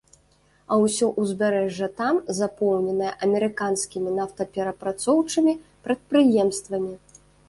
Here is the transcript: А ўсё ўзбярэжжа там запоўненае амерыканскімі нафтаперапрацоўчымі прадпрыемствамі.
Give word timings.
А 0.75 0.77
ўсё 0.83 1.07
ўзбярэжжа 1.23 1.89
там 1.99 2.15
запоўненае 2.39 3.11
амерыканскімі 3.25 4.13
нафтаперапрацоўчымі 4.21 5.53
прадпрыемствамі. 5.89 6.93